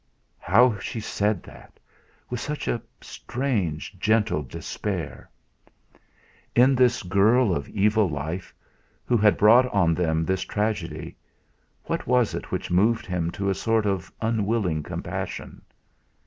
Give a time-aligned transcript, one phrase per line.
[0.39, 1.79] How she said that!
[2.27, 5.29] With what a strange gentle despair!
[6.55, 8.51] In this girl of evil life,
[9.05, 11.17] who had brought on them this tragedy,
[11.83, 15.61] what was it which moved him to a sort of unwilling compassion?